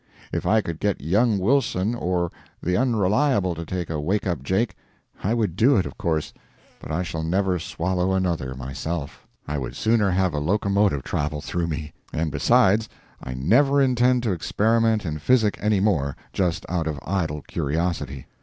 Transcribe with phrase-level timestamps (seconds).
[0.33, 4.75] If I could get young Wilson or the Unreliable to take a "wake up Jake,"
[5.23, 6.33] I would do it, of course,
[6.79, 11.93] but I shall never swallow another myself—I would sooner have a locomotive travel through me.
[12.11, 12.89] And besides,
[13.23, 18.25] I never intend to experiment in physic any more, just out of idle curiosity.